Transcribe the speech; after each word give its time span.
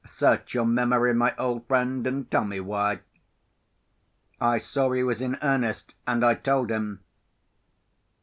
Search 0.03 0.55
your 0.55 0.65
memory, 0.65 1.13
my 1.13 1.35
old 1.37 1.67
friend, 1.67 2.07
and 2.07 2.31
tell 2.31 2.43
me 2.43 2.59
why." 2.59 3.01
I 4.39 4.57
saw 4.57 4.91
he 4.93 5.03
was 5.03 5.21
in 5.21 5.37
earnest, 5.43 5.93
and 6.07 6.25
I 6.25 6.33
told 6.33 6.71
him. 6.71 7.01